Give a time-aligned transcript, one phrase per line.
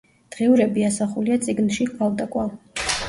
[0.35, 2.51] დღიურები ასახულია წიგნში „კვალდაკვალ“.